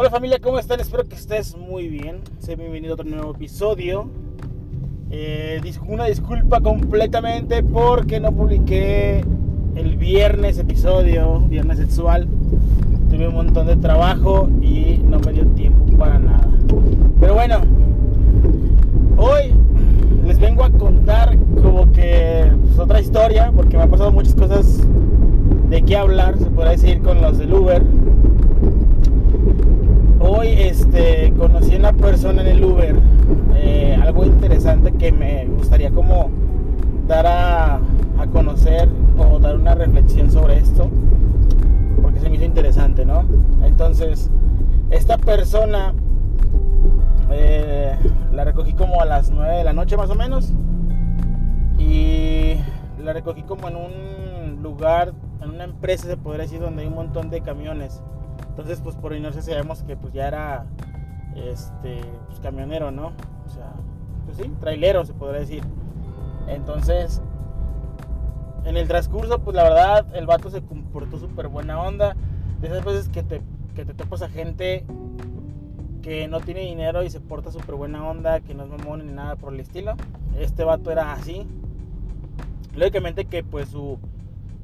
[0.00, 0.80] Hola familia, ¿cómo están?
[0.80, 2.20] Espero que estés muy bien.
[2.38, 4.08] Sé bienvenido a otro nuevo episodio.
[5.10, 9.22] Eh, una disculpa completamente porque no publiqué
[9.74, 12.26] el viernes episodio, viernes sexual.
[13.10, 16.48] Tuve un montón de trabajo y no me dio tiempo para nada.
[17.20, 17.58] Pero bueno,
[19.18, 19.52] hoy
[20.26, 24.80] les vengo a contar como que pues, otra historia porque me han pasado muchas cosas
[25.68, 27.82] de qué hablar, se podrá decir, con los del Uber
[30.20, 32.94] hoy este, conocí a una persona en el Uber,
[33.56, 36.30] eh, algo interesante que me gustaría como
[37.08, 38.88] dar a, a, conocer
[39.18, 40.88] o dar una reflexión sobre esto,
[42.00, 43.24] porque se me hizo interesante, ¿no?
[43.64, 44.30] Entonces,
[44.90, 45.94] esta persona
[47.30, 47.96] eh,
[48.32, 50.52] la recogí como a las 9 de la noche más o menos
[51.78, 52.56] y
[53.02, 56.94] la recogí como en un lugar, en una empresa se podría decir, donde hay un
[56.94, 58.02] montón de camiones
[58.60, 60.66] entonces, pues por inercia sabemos que pues ya era
[61.34, 63.12] este pues, camionero, ¿no?
[63.46, 63.72] O sea,
[64.26, 65.62] pues sí, trailero se podría decir.
[66.46, 67.22] Entonces,
[68.66, 72.14] en el transcurso, pues la verdad, el vato se comportó súper buena onda.
[72.60, 73.40] De esas veces que te,
[73.74, 74.84] que te topas a gente
[76.02, 79.12] que no tiene dinero y se porta súper buena onda, que no es mamón ni
[79.14, 79.94] nada por el estilo.
[80.38, 81.46] Este vato era así.
[82.74, 83.98] Lógicamente que pues su,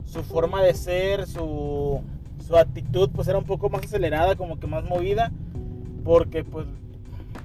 [0.04, 2.02] su forma de ser, su,
[2.44, 5.32] su actitud pues era un poco más acelerada, como que más movida,
[6.04, 6.66] porque pues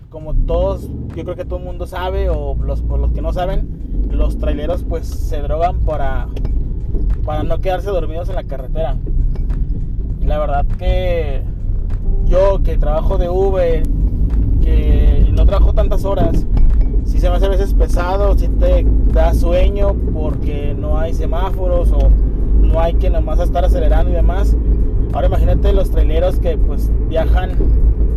[0.10, 3.32] como todos, yo creo que todo el mundo sabe, o los, por los que no
[3.32, 6.28] saben, los traileros pues se drogan para,
[7.26, 8.98] para no quedarse dormidos en la carretera.
[10.22, 11.42] Y la verdad que
[12.26, 13.84] yo que trabajo de Uber,
[14.62, 16.46] que no trabajo tantas horas,
[17.06, 21.92] si se me hace a veces pesado, si te da sueño porque no hay semáforos
[21.92, 22.10] o
[22.62, 24.56] no hay que nomás estar acelerando y demás.
[25.14, 27.52] Ahora imagínate los traileros que pues viajan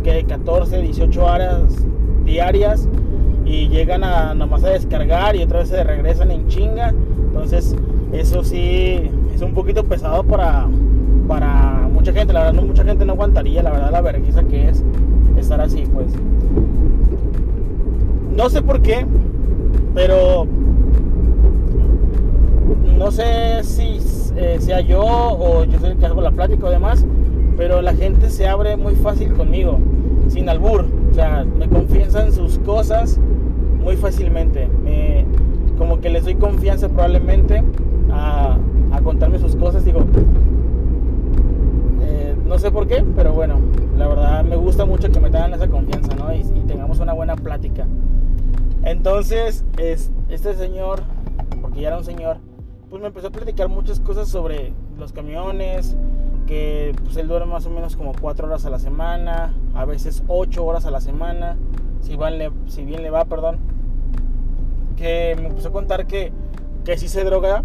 [0.03, 1.63] que 14, 18 horas
[2.23, 2.87] diarias
[3.45, 6.89] y llegan a nomás a descargar y otra vez se regresan en chinga.
[6.89, 7.75] Entonces,
[8.13, 10.67] eso sí es un poquito pesado para,
[11.27, 12.33] para mucha gente.
[12.33, 14.83] La verdad, no mucha gente no aguantaría, la verdad, la vergüenza que es
[15.37, 16.07] estar así, pues.
[18.35, 19.05] No sé por qué,
[19.93, 20.47] pero
[22.97, 23.99] no sé si
[24.35, 27.05] eh, sea yo o yo soy el que hago la plática o demás,
[27.57, 29.79] pero la gente se abre muy fácil conmigo,
[30.27, 30.85] sin albur.
[31.11, 33.19] O sea, me confiesan sus cosas
[33.81, 34.67] muy fácilmente.
[34.83, 35.25] Me,
[35.77, 37.63] como que les doy confianza probablemente
[38.11, 38.57] a,
[38.91, 39.85] a contarme sus cosas.
[39.85, 40.01] Digo,
[42.01, 43.59] eh, no sé por qué, pero bueno,
[43.97, 46.33] la verdad me gusta mucho que me tengan esa confianza, ¿no?
[46.33, 47.87] Y, y tengamos una buena plática.
[48.83, 51.01] Entonces, es, este señor,
[51.61, 52.37] porque ya era un señor,
[52.89, 55.95] pues me empezó a platicar muchas cosas sobre los camiones,
[56.45, 60.23] que pues él duerme más o menos como 4 horas a la semana, a veces
[60.27, 61.57] 8 horas a la semana,
[62.01, 62.17] si,
[62.67, 63.57] si bien le va, perdón.
[64.95, 66.31] Que me empezó a contar que,
[66.83, 67.63] que sí se droga,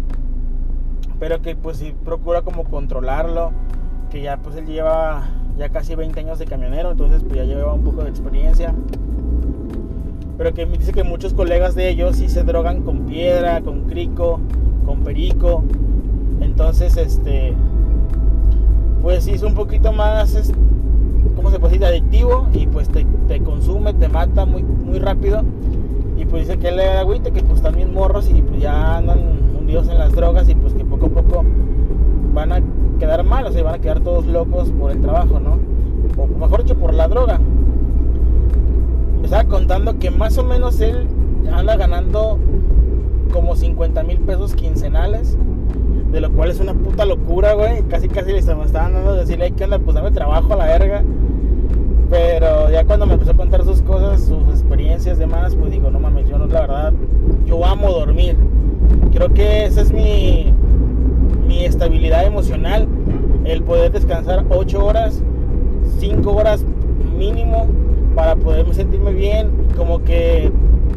[1.19, 3.51] pero que pues sí procura como controlarlo,
[4.09, 7.73] que ya pues él lleva ya casi 20 años de camionero, entonces pues ya lleva
[7.73, 8.73] un poco de experiencia.
[10.37, 13.81] Pero que me dice que muchos colegas de ellos sí se drogan con piedra, con
[13.81, 14.39] crico,
[14.85, 15.63] con perico.
[16.41, 17.53] Entonces, este,
[19.01, 20.51] pues sí es un poquito más,
[21.35, 21.85] ¿cómo se puede decir?
[21.85, 23.05] Adictivo y pues te,
[23.41, 25.43] consume, te mata muy, muy rápido.
[26.17, 28.97] Y pues dice que él le da agüita, que pues también morros y pues ya
[28.97, 29.19] andan
[29.57, 31.43] hundidos en las drogas y pues que poco a poco
[32.33, 32.61] van a
[32.99, 35.57] quedar mal, o sea, van a quedar todos locos por el trabajo, ¿no?
[36.17, 37.39] O mejor dicho, por la droga.
[39.23, 41.07] Estaba contando que más o menos él
[41.51, 42.37] anda ganando
[43.31, 45.37] como 50 mil pesos quincenales.
[46.11, 47.83] De lo cual es una puta locura, güey.
[47.83, 49.79] Casi, casi le estaban dando decirle, que onda?
[49.79, 51.03] Pues dame trabajo a la verga.
[52.09, 55.99] Pero ya cuando me empezó a contar sus cosas, sus experiencias, demás, pues digo, no
[55.99, 56.93] mames, yo no, la verdad,
[57.45, 58.35] yo amo dormir.
[59.13, 60.53] Creo que esa es mi,
[61.47, 62.87] mi estabilidad emocional.
[63.45, 65.23] El poder descansar 8 horas,
[65.99, 66.65] 5 horas
[67.17, 67.67] mínimo
[68.13, 69.49] para poderme sentirme bien.
[69.77, 70.51] Como que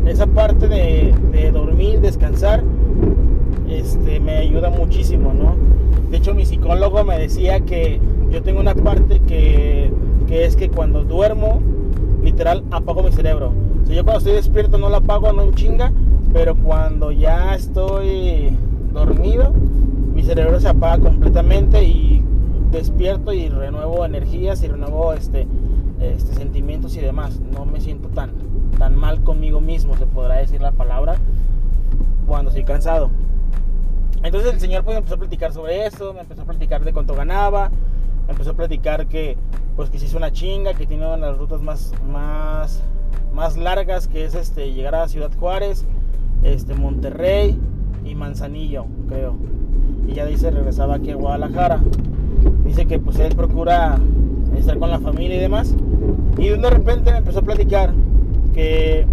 [0.07, 2.63] esa parte de, dormir, descansar,
[3.69, 5.57] este, me ayuda muchísimo, ¿no?
[6.11, 9.91] De hecho, mi psicólogo me decía que yo tengo una parte que,
[10.29, 11.61] es que cuando duermo,
[12.23, 13.53] literal, apago mi cerebro.
[13.89, 15.93] O yo cuando estoy despierto no lo apago, no chinga,
[16.33, 18.57] pero cuando ya estoy
[18.93, 19.53] dormido,
[20.15, 22.23] mi cerebro se apaga completamente y
[22.71, 25.47] despierto y renuevo energías y renuevo este,
[26.01, 27.41] este, sentimientos y demás.
[27.53, 28.31] No me siento tan,
[28.79, 31.17] tan mal conmigo mismo, se podrá decir la palabra,
[32.27, 33.11] cuando estoy cansado.
[34.23, 37.15] Entonces el señor pues empezó a platicar sobre eso, me empezó a platicar de cuánto
[37.15, 37.71] ganaba,
[38.29, 39.37] empezó a platicar que
[39.77, 42.83] pues que se hizo una chinga, que tiene una de las rutas más, más,
[43.35, 45.85] más largas, que es este, llegar a Ciudad Juárez,
[46.43, 47.59] este, Monterrey
[48.05, 49.37] y Manzanillo, creo.
[50.07, 51.81] Y ya dice regresaba aquí a Guadalajara.
[52.65, 53.99] Dice que pues él procura
[54.57, 55.75] estar con la familia y demás.
[56.39, 57.93] Y de repente me empezó a platicar
[58.55, 59.07] que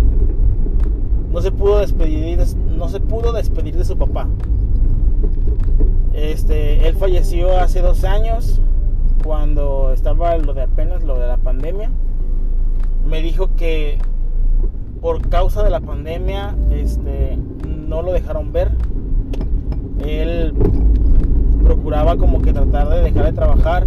[1.32, 2.40] no se pudo despedir,
[2.78, 4.28] no se pudo despedir de su papá.
[6.14, 8.62] Este, él falleció hace dos años
[9.24, 11.90] cuando estaba lo de apenas lo de la pandemia.
[13.10, 13.98] Me dijo que
[15.02, 17.38] por causa de la pandemia, este,
[17.68, 18.72] no lo dejaron ver.
[20.06, 20.54] Él
[21.64, 23.86] procuraba como que tratar de dejar de trabajar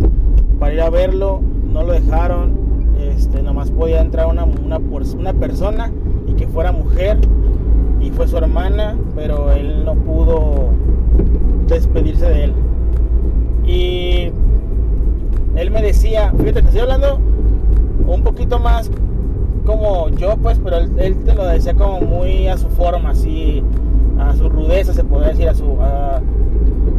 [0.58, 1.40] para ir a verlo,
[1.72, 2.63] no lo dejaron,
[3.16, 5.90] este, nomás podía entrar una, una, persona
[6.26, 7.18] y que fuera mujer
[8.00, 10.70] y fue su hermana, pero él no pudo
[11.68, 12.52] despedirse de él.
[13.66, 14.32] Y
[15.56, 17.20] él me decía, fíjate, te estoy hablando
[18.06, 18.90] un poquito más
[19.64, 23.62] como yo, pues, pero él, te lo decía como muy a su forma, así,
[24.18, 25.78] a su rudeza, se podría decir, a su,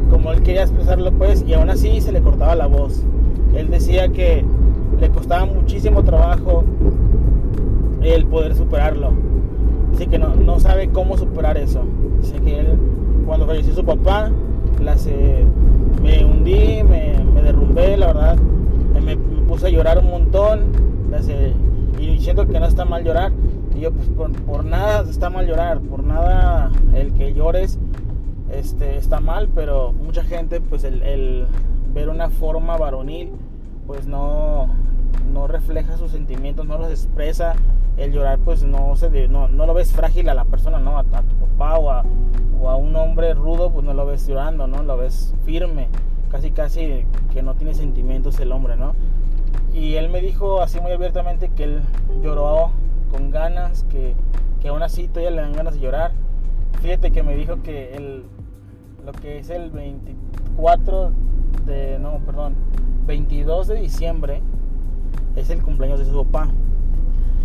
[0.09, 3.03] como él quería expresarlo, pues, y aún así se le cortaba la voz.
[3.55, 4.43] Él decía que
[4.99, 6.63] le costaba muchísimo trabajo
[8.01, 9.11] el poder superarlo.
[9.91, 11.83] Dice que no, no sabe cómo superar eso.
[12.21, 12.67] Dice que él,
[13.25, 14.31] cuando falleció su papá,
[16.01, 18.37] me hundí, me, derrumbé, la verdad.
[19.03, 20.61] Me, puse a llorar un montón.
[21.99, 23.31] y siento que no está mal llorar.
[23.75, 24.09] Y yo, pues
[24.45, 27.77] por, nada está mal llorar, por nada el que llores
[28.49, 31.45] este, está mal, pero mucha gente, pues el
[31.93, 33.29] ver una forma varonil
[33.87, 34.67] pues no,
[35.31, 37.53] no refleja sus sentimientos, no los expresa.
[37.97, 40.97] El llorar pues no se no, no lo ves frágil a la persona, ¿no?
[40.97, 42.03] A, tu papá o a,
[42.61, 44.83] o a, un hombre rudo pues no lo ves llorando, ¿no?
[44.83, 45.87] Lo ves firme,
[46.29, 48.95] casi casi que no tiene sentimientos el hombre, ¿no?
[49.73, 51.81] Y él me dijo así muy abiertamente que él
[52.21, 52.71] lloró
[53.11, 54.13] con ganas, que,
[54.61, 56.11] que aún así todavía le dan ganas de llorar.
[56.81, 58.23] Fíjate que me dijo que el,
[59.05, 61.11] lo que es el 24
[61.65, 62.55] de, no, perdón,
[63.05, 64.41] 22 de diciembre
[65.35, 66.49] es el cumpleaños de su papá.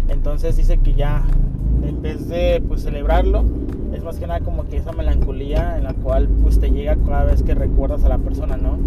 [0.09, 1.25] Entonces dice que ya
[1.87, 3.45] en vez de pues celebrarlo,
[3.95, 7.25] es más que nada como que esa melancolía en la cual pues te llega cada
[7.25, 8.79] vez que recuerdas a la persona, ¿no?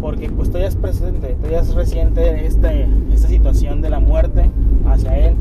[0.00, 4.50] Porque pues todavía es presente, todavía es reciente este, esta situación de la muerte
[4.86, 5.34] hacia él.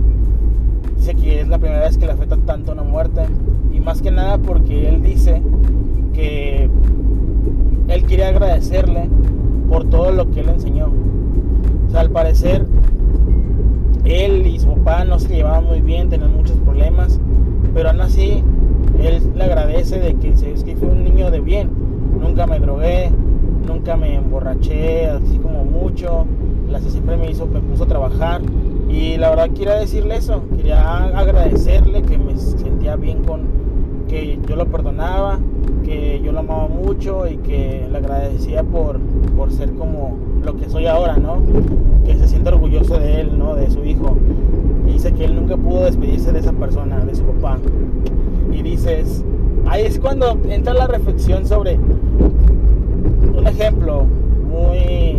[0.98, 3.22] Dice que es la primera vez que le afecta tanto una muerte
[3.74, 5.42] y más que nada porque él dice
[6.14, 6.70] que
[7.88, 9.10] él quiere agradecerle
[9.70, 10.88] por todo lo que él enseñó.
[11.88, 12.66] O sea, al parecer,
[14.06, 17.20] él y su papá no se llevaban muy bien, tenían muchos problemas,
[17.74, 18.44] pero aún así,
[19.00, 21.70] él le agradece de que, es que fue un niño de bien.
[22.20, 23.12] Nunca me drogué,
[23.68, 26.26] nunca me emborraché, así como mucho.
[26.70, 28.42] La siempre me hizo, me puso a trabajar.
[28.90, 33.42] Y la verdad quería decirle eso, quería agradecerle que me sentía bien con,
[34.08, 35.40] que yo lo perdonaba,
[35.84, 39.00] que yo lo amaba mucho y que le agradecía por,
[39.36, 41.42] por ser como lo que soy ahora, ¿no?
[42.06, 43.56] Que se siente orgulloso de él, ¿no?
[43.56, 44.16] De su hijo.
[44.88, 47.58] Y dice que él nunca pudo despedirse de esa persona, de su papá.
[48.52, 49.26] Y dices,
[49.68, 51.78] ahí es cuando entra la reflexión sobre
[53.36, 54.06] un ejemplo
[54.50, 55.18] muy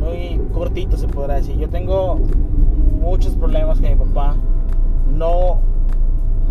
[0.00, 1.56] muy cortito se podrá decir.
[1.58, 2.18] Yo tengo
[3.00, 4.36] muchos problemas con mi papá.
[5.16, 5.58] No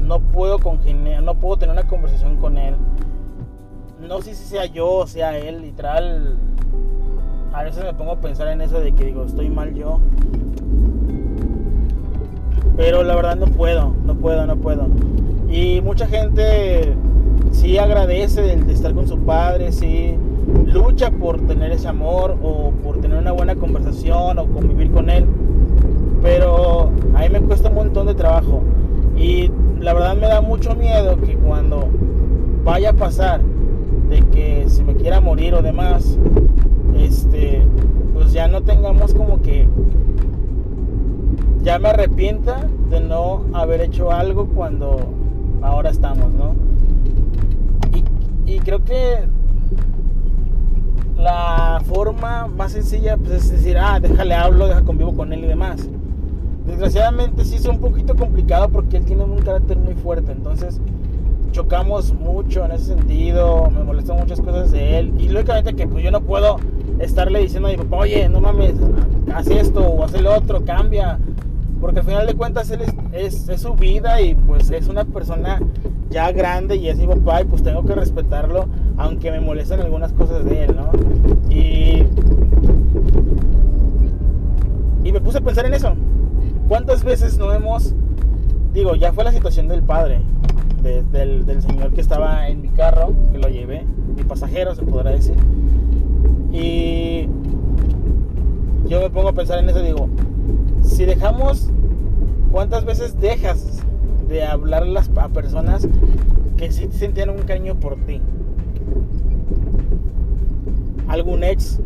[0.05, 2.75] no puedo congeniar, no puedo tener una conversación con él.
[4.07, 6.37] No sé si sea yo o sea él, literal.
[7.53, 9.99] A veces me pongo a pensar en eso de que digo, estoy mal yo.
[12.77, 14.87] Pero la verdad no puedo, no puedo, no puedo.
[15.49, 16.93] Y mucha gente
[17.51, 20.15] sí agradece de, estar con su padre, sí
[20.65, 25.25] lucha por tener ese amor o por tener una buena conversación o convivir con él.
[26.21, 28.61] Pero a mí me cuesta un montón de trabajo.
[29.17, 31.89] Y la verdad me da mucho miedo que cuando
[32.63, 33.41] vaya a pasar
[34.09, 36.17] de que se me quiera morir o demás,
[36.97, 37.61] este,
[38.13, 39.67] pues ya no tengamos como que
[41.61, 44.97] ya me arrepienta de no haber hecho algo cuando
[45.61, 46.55] ahora estamos, ¿no?
[48.45, 49.27] Y creo que
[51.17, 55.47] la forma más sencilla pues, es decir, ah, déjale hablo, deja convivo con él y
[55.47, 55.87] demás.
[56.65, 60.79] Desgraciadamente sí es un poquito complicado porque él tiene un carácter muy fuerte, entonces
[61.51, 66.03] chocamos mucho en ese sentido, me molestan muchas cosas de él y lógicamente que pues
[66.03, 66.57] yo no puedo
[66.99, 68.75] estarle diciendo a mi papá, oye, no mames,
[69.33, 71.17] haz esto o haz el otro, cambia,
[71.81, 72.81] porque al final de cuentas él
[73.13, 75.59] es, es, su vida y pues es una persona
[76.09, 80.11] ya grande y es mi papá y pues tengo que respetarlo, aunque me molestan algunas
[80.13, 80.91] cosas de él, ¿no?
[81.49, 82.03] Y,
[85.03, 85.93] y me puse a pensar en eso.
[86.67, 87.95] ¿Cuántas veces no hemos,
[88.73, 90.21] digo, ya fue la situación del padre,
[90.81, 95.11] del, del señor que estaba en mi carro, que lo llevé, mi pasajero se podrá
[95.11, 95.35] decir.
[96.51, 97.27] Y
[98.87, 100.09] yo me pongo a pensar en eso, digo,
[100.81, 101.69] si dejamos,
[102.51, 103.83] ¿cuántas veces dejas
[104.27, 105.87] de hablarlas a personas
[106.57, 108.21] que sí sentían un cariño por ti?
[111.07, 111.79] Algún ex,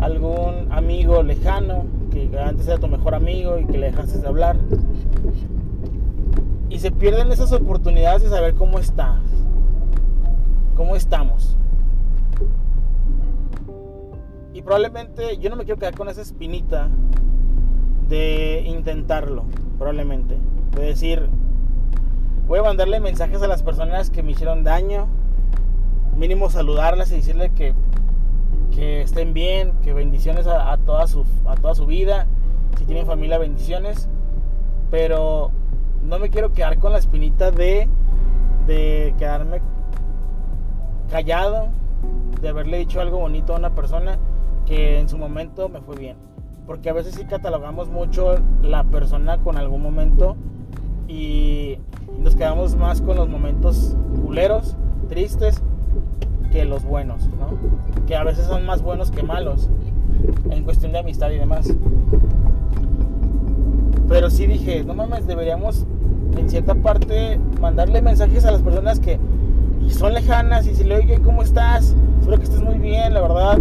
[0.00, 4.56] algún amigo lejano que antes era tu mejor amigo y que le dejaste de hablar.
[6.74, 9.20] Y se pierden esas oportunidades de saber cómo estás,
[10.74, 11.56] cómo estamos.
[14.52, 16.88] Y probablemente yo no me quiero quedar con esa espinita
[18.08, 19.44] de intentarlo,
[19.78, 20.36] probablemente.
[20.72, 21.28] De decir,
[22.48, 25.06] voy a mandarle mensajes a las personas que me hicieron daño,
[26.16, 27.72] mínimo saludarlas y decirle que,
[28.74, 32.26] que estén bien, que bendiciones a, toda su, a toda su vida,
[32.76, 34.08] si tienen familia, bendiciones.
[34.90, 35.52] Pero
[36.04, 37.88] no me quiero quedar con la espinita de,
[38.66, 39.60] de quedarme
[41.10, 41.68] callado,
[42.40, 44.18] de haberle dicho algo bonito a una persona
[44.66, 46.16] que en su momento me fue bien.
[46.66, 50.36] Porque a veces sí catalogamos mucho la persona con algún momento
[51.08, 51.78] y
[52.18, 54.76] nos quedamos más con los momentos culeros,
[55.08, 55.62] tristes,
[56.50, 58.06] que los buenos, ¿no?
[58.06, 59.68] Que a veces son más buenos que malos
[60.50, 61.74] en cuestión de amistad y demás.
[64.08, 65.86] Pero sí dije, no mames, deberíamos
[66.38, 69.18] en cierta parte mandarle mensajes a las personas que
[69.90, 71.94] son lejanas y si le oye, ¿cómo estás?
[72.20, 73.58] Espero que estés muy bien, la verdad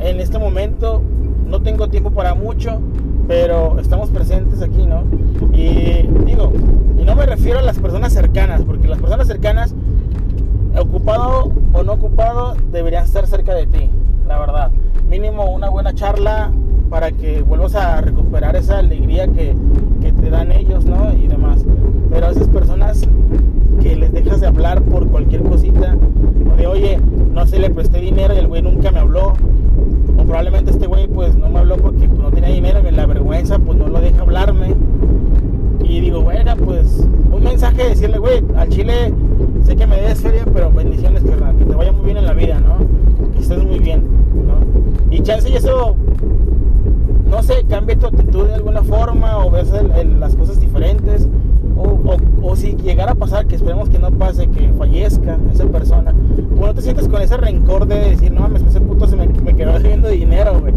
[0.00, 1.02] en este momento
[1.46, 2.80] no tengo tiempo para mucho,
[3.28, 5.04] pero estamos presentes aquí, ¿no?
[5.52, 6.52] Y digo,
[6.98, 9.74] y no me refiero a las personas cercanas, porque las personas cercanas,
[10.78, 13.90] ocupado o no ocupado, deberían estar cerca de ti,
[14.26, 14.70] la verdad.
[15.08, 16.50] Mínimo una buena charla
[16.90, 19.54] para que vuelvas a recuperar esa alegría que,
[20.12, 21.12] te dan ellos, ¿no?
[21.12, 21.64] Y demás.
[22.10, 23.02] Pero a esas personas
[23.82, 25.96] que les dejas de hablar por cualquier cosita,
[26.52, 26.98] o de oye,
[27.32, 29.34] no se le presté dinero y el güey nunca me habló,
[30.26, 33.78] probablemente este güey pues no me habló porque no tenía dinero y la vergüenza pues
[33.78, 34.74] no lo deja hablarme.
[35.84, 39.12] Y digo, bueno, pues un mensaje de decirle, güey, al chile
[39.62, 42.32] sé que me des feria, pero bendiciones, que, que te vaya muy bien en la
[42.32, 42.78] vida, ¿no?
[43.32, 44.02] Que estés muy bien,
[44.46, 45.14] ¿no?
[45.14, 45.94] Y chance y eso,
[47.28, 49.70] no sé, cambie tu actitud de alguna forma o ves
[50.18, 51.28] las cosas diferentes.
[51.78, 56.14] O, o, si llegara a pasar, que esperemos que no pase, que fallezca esa persona,
[56.58, 59.26] o no te sientes con ese rencor de decir, no mames, ese puto se me,
[59.26, 60.72] me quedó debiendo dinero, güey,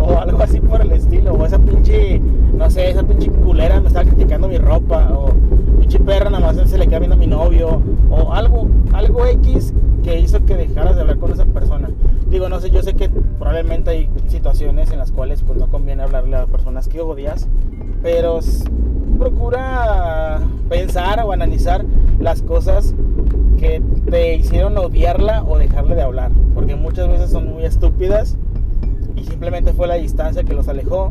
[0.00, 2.18] o algo así por el estilo, o esa pinche,
[2.56, 5.34] no sé, esa pinche culera me estaba criticando mi ropa, o
[5.80, 9.74] pinche perra nada más se le queda viendo a mi novio, o algo, algo X
[10.02, 11.90] que hizo que dejaras de hablar con esa persona.
[12.38, 16.04] Digo, no sé, yo sé que probablemente hay situaciones en las cuales pues no conviene
[16.04, 17.48] hablarle a personas que odias,
[18.00, 18.38] pero
[19.18, 21.84] procura pensar o analizar
[22.20, 22.94] las cosas
[23.58, 28.36] que te hicieron odiarla o dejarle de hablar, porque muchas veces son muy estúpidas
[29.16, 31.10] y simplemente fue la distancia que los alejó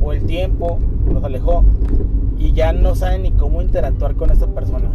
[0.00, 0.78] o el tiempo
[1.12, 1.62] los alejó
[2.38, 4.90] y ya no saben ni cómo interactuar con esta persona.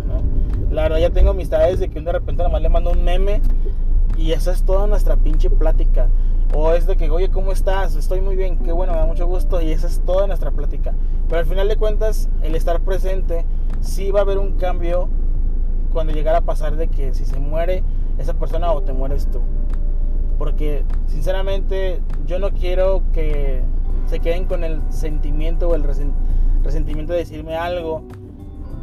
[0.72, 3.40] La verdad ya tengo amistades de que de repente nada más le mando un meme
[4.22, 6.08] y esa es toda nuestra pinche plática.
[6.54, 7.96] O es de que, oye, ¿cómo estás?
[7.96, 9.62] Estoy muy bien, qué bueno, me da mucho gusto.
[9.62, 10.94] Y esa es toda nuestra plática.
[11.28, 13.46] Pero al final de cuentas, el estar presente,
[13.80, 15.10] sí va a haber un cambio
[15.92, 17.84] cuando llegara a pasar de que si se muere
[18.20, 19.40] esa persona o te mueres tú.
[20.38, 23.63] Porque sinceramente yo no quiero que
[24.06, 25.84] se queden con el sentimiento o el
[26.63, 28.04] resentimiento de decirme algo.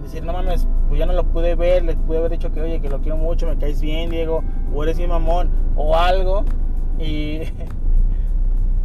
[0.02, 2.80] Decir, no mames, pues ya no lo pude ver, le pude haber dicho que, oye,
[2.80, 4.42] que lo quiero mucho, me caes bien, Diego,
[4.75, 6.44] o eres mi mamón, o algo.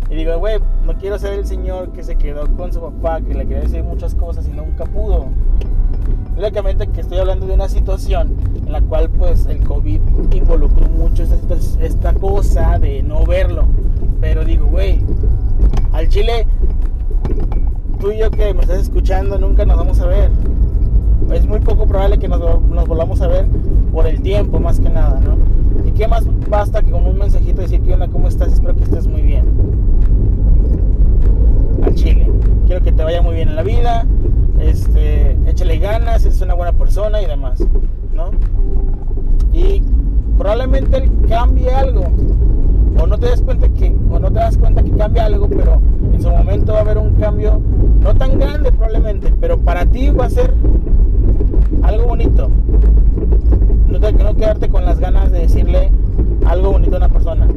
[0.09, 3.33] Y, digo, güey, no quiero ser el señor que se quedó con su papá, que
[3.33, 5.25] le quería decir muchas cosas y nunca pudo.
[6.37, 10.01] Lógicamente que estoy hablando de una situación en la cual pues el COVID
[10.33, 13.65] involucró mucho esta, esta cosa de no verlo.
[14.21, 14.99] Pero digo, güey,
[15.93, 16.45] al Chile,
[17.99, 20.29] tú y yo que me estás escuchando nunca nos vamos a ver.
[21.31, 23.45] Es muy poco probable que nos, nos volvamos a ver
[23.91, 25.37] por el tiempo más que nada, ¿no?
[25.93, 28.53] ¿Y qué más basta que con un mensajito decir que onda, cómo estás?
[28.53, 29.45] Espero que estés muy bien.
[31.83, 32.27] Al chile.
[32.65, 34.05] Quiero que te vaya muy bien en la vida.
[34.59, 37.63] Este, échale ganas, eres una buena persona y demás,
[38.11, 38.31] ¿no?
[39.51, 39.83] Y
[40.37, 42.05] probablemente él cambie algo.
[42.99, 45.79] O no te das cuenta que, o no te das cuenta que cambia algo, pero
[46.11, 47.61] en su momento va a haber un cambio
[48.01, 50.53] no tan grande probablemente, pero para ti va a ser
[51.83, 52.49] algo bonito.
[53.93, 55.91] No, te, no quedarte con las ganas de decirle
[56.47, 57.47] algo bonito a una persona.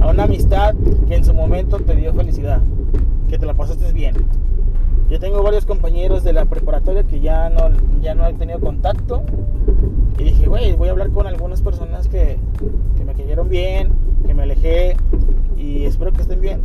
[0.00, 0.76] A una amistad
[1.08, 2.60] que en su momento te dio felicidad.
[3.28, 4.14] Que te la pasaste bien.
[5.10, 7.70] Yo tengo varios compañeros de la preparatoria que ya no,
[8.00, 9.24] ya no he tenido contacto.
[10.20, 12.38] Y dije, güey, voy a hablar con algunas personas que,
[12.96, 13.90] que me cayeron bien,
[14.24, 14.96] que me alejé
[15.56, 16.60] y espero que estén bien.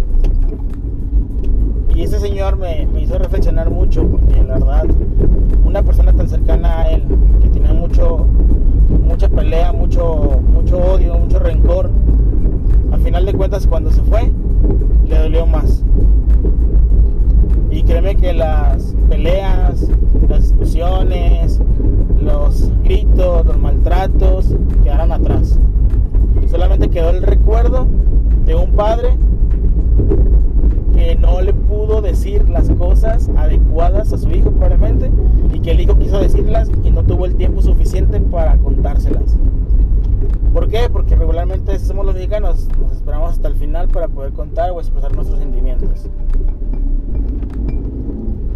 [1.95, 4.85] Y ese señor me, me hizo reflexionar mucho porque la verdad,
[5.65, 7.03] una persona tan cercana a él,
[7.41, 8.27] que tenía mucho,
[8.91, 11.89] mucha pelea, mucho, mucho odio, mucho rencor,
[12.91, 14.31] al final de cuentas cuando se fue,
[15.07, 15.83] le dolió más.
[17.69, 19.87] Y créeme que las peleas,
[20.27, 21.59] las discusiones,
[22.21, 25.57] los gritos, los maltratos quedaron atrás.
[26.49, 27.87] Solamente quedó el recuerdo
[28.45, 29.17] de un padre
[30.93, 35.09] que no le pudo decir las cosas adecuadas a su hijo probablemente
[35.53, 37.70] y que el hijo quiso decirlas y no tuvo el tiempo suficiente
[40.53, 40.89] ¿Por qué?
[40.91, 45.13] Porque regularmente somos los mexicanos, nos esperamos hasta el final para poder contar o expresar
[45.15, 46.07] nuestros sentimientos.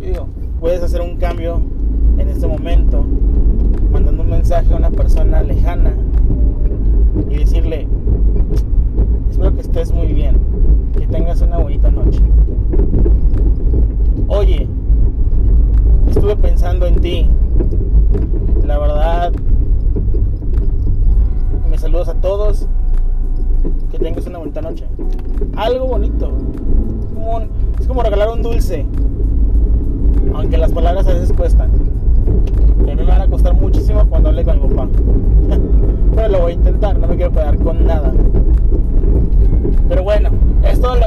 [0.01, 0.27] Digo,
[0.59, 1.61] puedes hacer un cambio
[2.17, 3.03] en este momento
[3.91, 5.84] mandando un mensaje a una persona lejana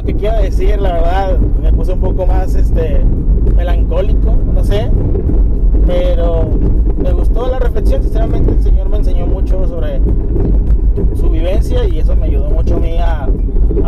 [0.08, 3.02] que quiero decir, la verdad, me puse un poco más este,
[3.54, 4.88] melancólico, no sé,
[5.86, 6.48] pero
[6.96, 10.00] me gustó la reflexión, sinceramente el Señor me enseñó mucho sobre
[11.14, 13.28] su vivencia y eso me ayudó mucho a mí a,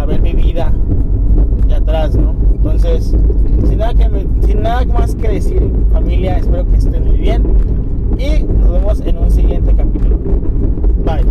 [0.04, 0.70] ver mi vida
[1.66, 2.34] de atrás, ¿no?
[2.54, 3.16] Entonces,
[3.66, 7.44] sin nada, que sin nada más que decir, familia, espero que estén muy bien
[8.18, 10.18] y nos vemos en un siguiente capítulo.
[11.02, 11.24] Bye.